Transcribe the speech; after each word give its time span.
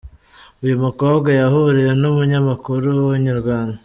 Uyu 0.63 0.75
mukobwa 0.83 1.29
yahuriye 1.39 1.91
n’umunyamakuru 2.01 2.87
wa 3.07 3.13
Inyarwanda. 3.19 3.77